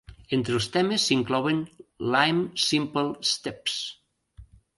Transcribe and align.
Entre 0.35 0.53
els 0.59 0.67
temes 0.75 1.03
s'inclouen 1.09 1.59
Lime 2.15 2.63
Simple 2.65 3.05
Steps. 3.35 3.79